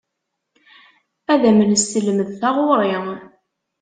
Ad 1.33 1.41
am-nesselmed 1.49 2.29
taɣuri. 2.39 2.93